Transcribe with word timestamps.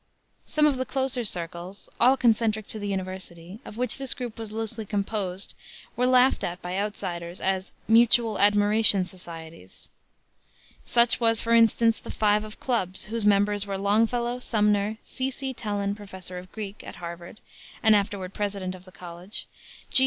Some 0.47 0.65
of 0.65 0.77
the 0.77 0.83
closer 0.87 1.23
circles 1.23 1.87
all 1.99 2.17
concentric 2.17 2.65
to 2.69 2.79
the 2.79 2.87
university 2.87 3.59
of 3.63 3.77
which 3.77 3.99
this 3.99 4.15
group 4.15 4.39
was 4.39 4.51
loosely 4.51 4.83
composed 4.83 5.53
were 5.95 6.07
laughed 6.07 6.43
at 6.43 6.59
by 6.59 6.75
outsiders 6.75 7.39
as 7.39 7.71
"Mutual 7.87 8.39
Admiration 8.39 9.05
Societies." 9.05 9.89
Such 10.85 11.19
was, 11.19 11.39
for 11.39 11.53
instance, 11.53 11.99
the 11.99 12.09
"Five 12.09 12.43
of 12.43 12.59
Clubs," 12.59 13.03
whose 13.13 13.27
members 13.27 13.67
were 13.67 13.77
Longfellow, 13.77 14.39
Sumner, 14.39 14.97
C. 15.03 15.29
C. 15.29 15.53
Tellon, 15.53 15.93
Professor 15.93 16.39
of 16.39 16.51
Greek 16.51 16.83
at 16.83 16.95
Harvard, 16.95 17.39
and 17.83 17.95
afterward 17.95 18.33
president 18.33 18.73
of 18.73 18.85
the 18.85 18.91
college; 18.91 19.45
G. 19.91 19.99